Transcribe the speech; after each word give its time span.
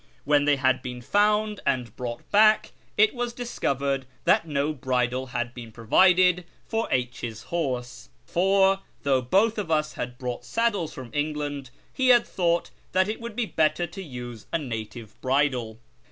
When 0.25 0.45
they 0.45 0.55
had 0.55 0.81
been 0.81 0.99
found 0.99 1.59
and 1.63 1.95
brought 1.95 2.23
back, 2.31 2.71
it 2.97 3.13
was 3.13 3.33
dis 3.33 3.59
covered 3.59 4.07
that 4.23 4.47
no 4.47 4.73
bridle 4.73 5.27
had 5.27 5.53
been 5.53 5.71
provided 5.71 6.43
for 6.65 6.87
H 6.89 7.23
's 7.23 7.43
horse; 7.43 8.09
for, 8.25 8.79
though 9.03 9.21
both 9.21 9.59
of 9.59 9.69
us 9.69 9.93
had 9.93 10.17
brought 10.17 10.43
saddles 10.43 10.91
from 10.91 11.11
England, 11.13 11.69
he 11.93 12.07
had 12.07 12.25
thought 12.25 12.71
that 12.93 13.07
it 13.09 13.21
would 13.21 13.35
be 13.35 13.45
better 13.45 13.85
to 13.85 14.01
use 14.01 14.47
a 14.51 14.57
native 14.57 15.21
bridle. 15.21 15.79